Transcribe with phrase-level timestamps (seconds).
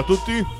[0.00, 0.59] Ciao a tutti.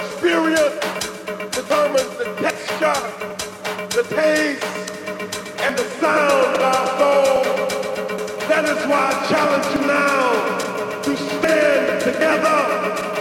[0.00, 0.74] experience
[1.50, 3.00] determines the texture,
[3.96, 4.64] the taste,
[5.60, 7.44] and the sound of our soul.
[8.48, 13.17] That is why I challenge you now to stand together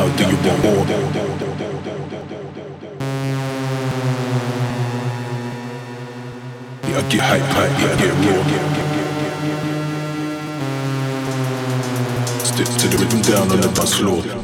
[0.00, 0.84] now do you want more?
[6.88, 8.42] Yeah, I get hype, hype, yeah, get raw.
[12.44, 14.39] Stick to the rhythm down on the bus floor.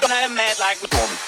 [0.00, 1.27] gonna mad like me.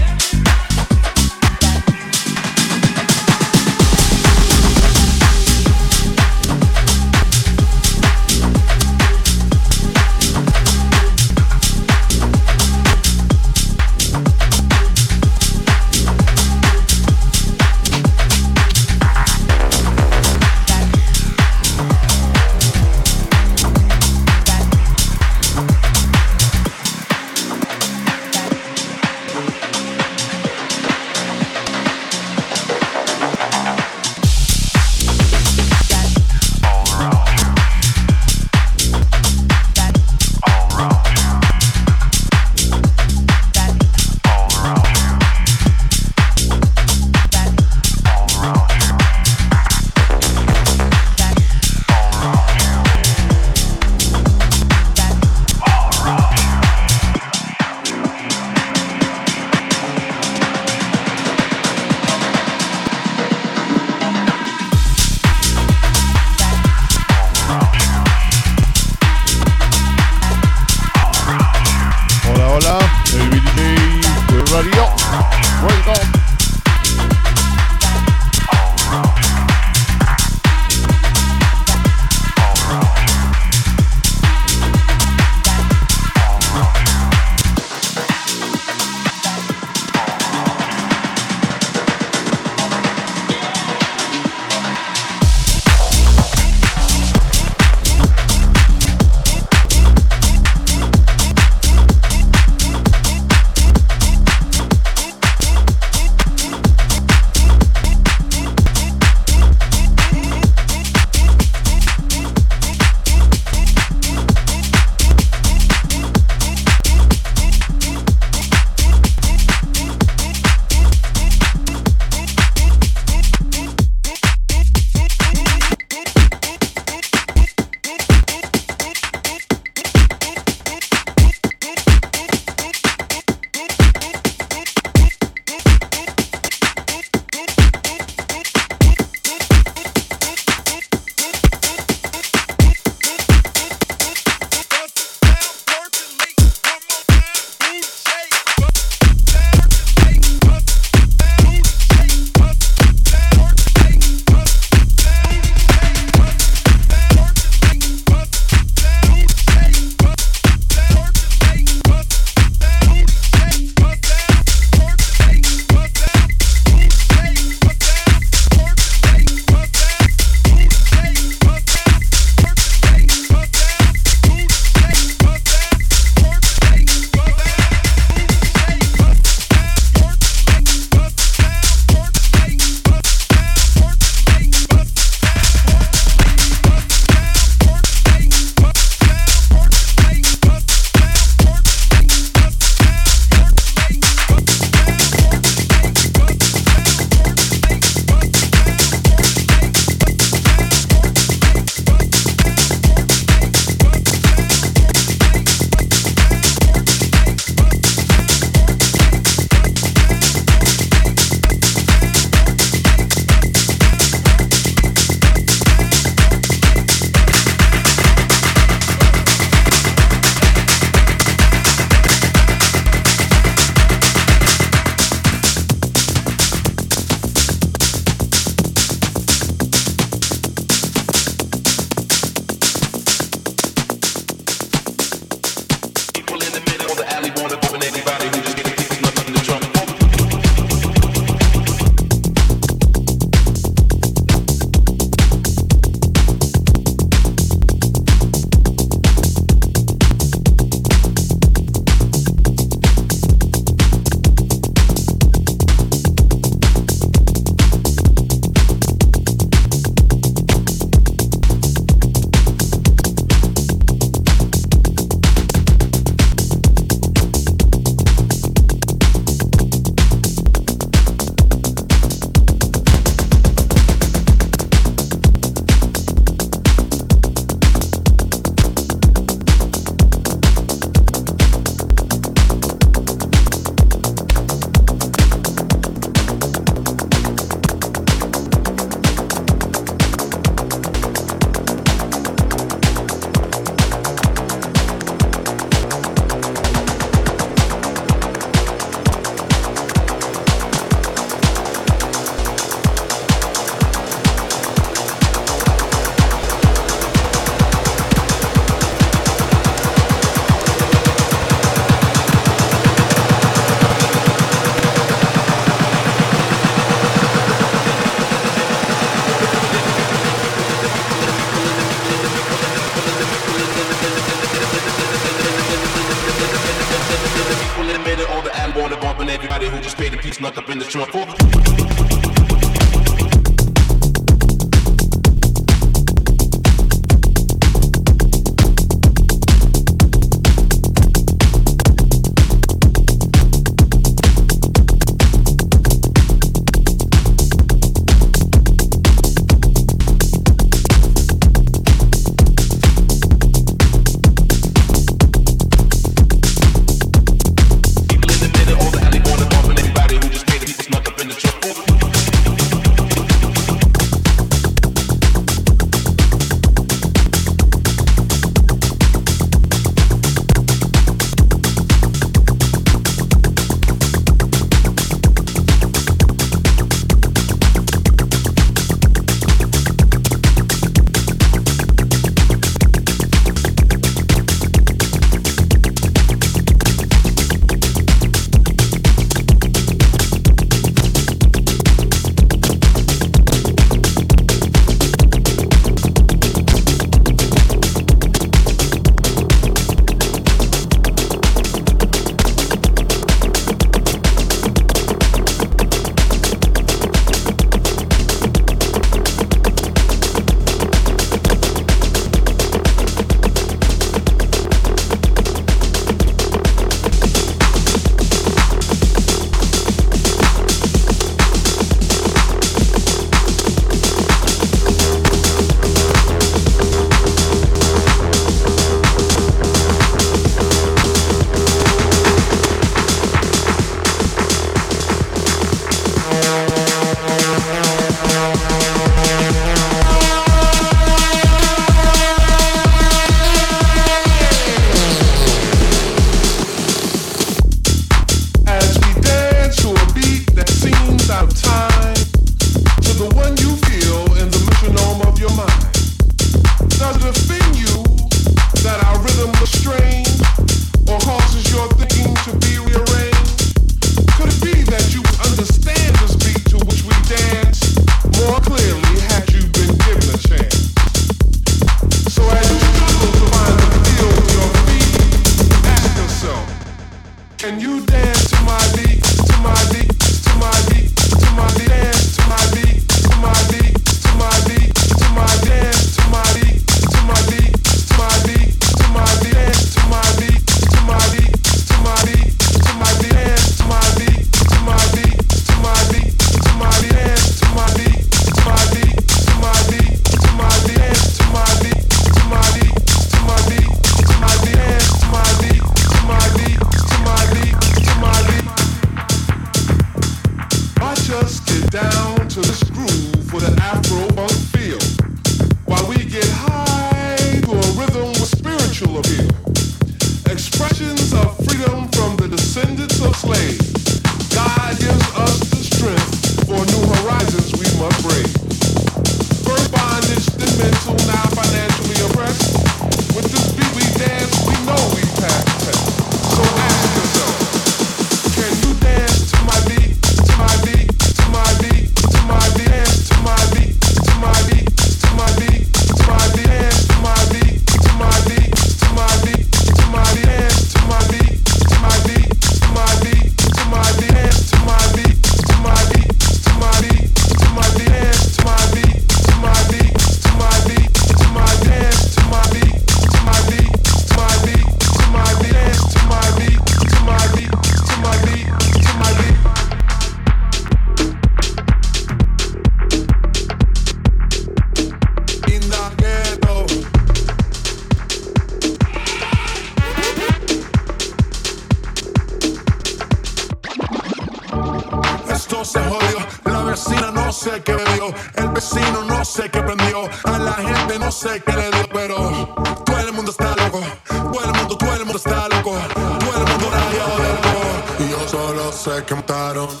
[599.71, 600.00] I don't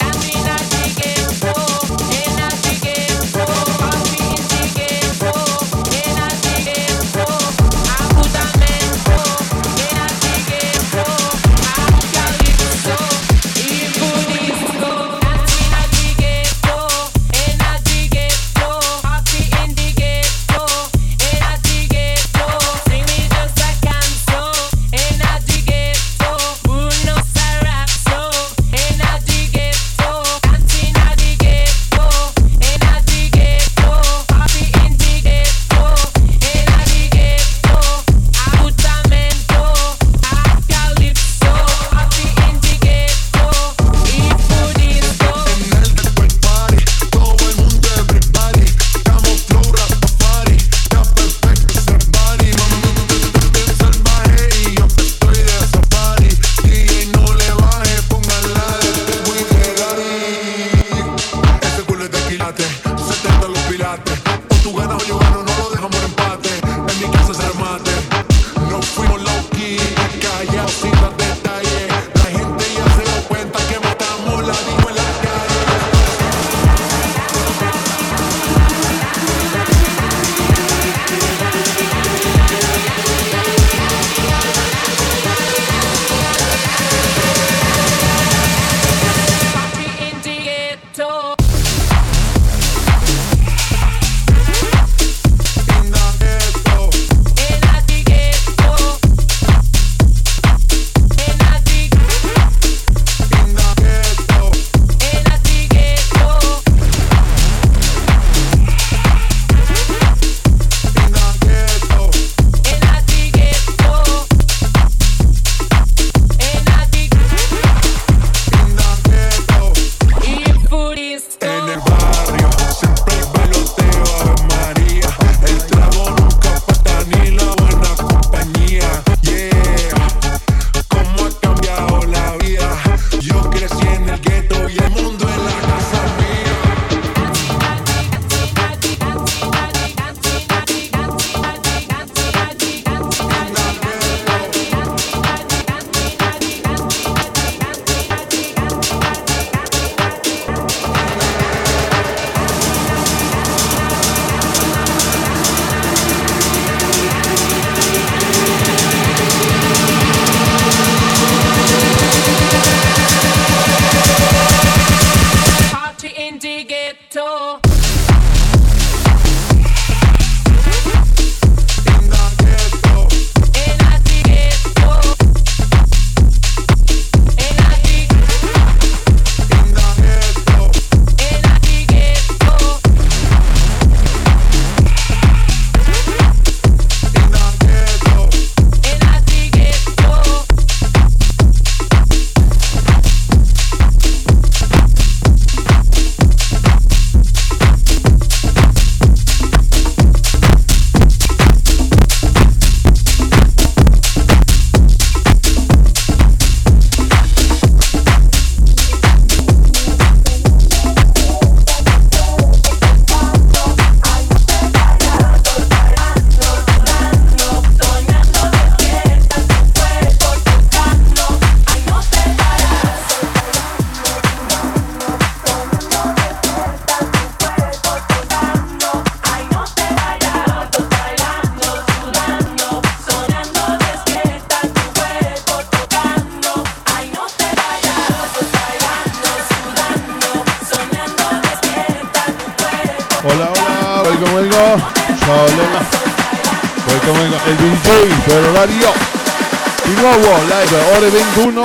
[250.77, 251.60] ore 21,